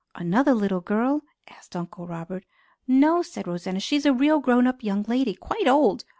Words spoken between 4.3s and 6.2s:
grown up young lady; quite old.